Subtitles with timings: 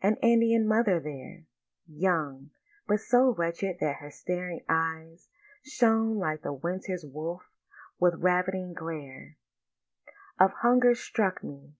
[0.00, 1.42] An Indian mother there,
[1.88, 2.50] Young,
[2.86, 5.28] but so wretched that her staring eyes
[5.64, 7.46] Shone like the winter wolf's
[7.98, 9.34] with ravening glare
[10.38, 11.74] Of hunger, struck me.